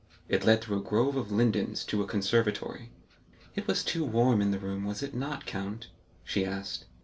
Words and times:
It 0.27 0.43
led 0.43 0.63
through 0.63 0.79
a 0.79 0.83
grove 0.83 1.15
of 1.15 1.31
lindens 1.31 1.83
to 1.85 2.01
a 2.01 2.07
conservatory. 2.07 2.89
"It 3.53 3.67
was 3.67 3.83
too 3.83 4.03
warm 4.03 4.41
in 4.41 4.49
the 4.49 4.57
room, 4.57 4.83
was 4.83 5.03
it 5.03 5.13
not, 5.13 5.45
count?" 5.45 5.89
she 6.23 6.43
asked. 6.43 6.85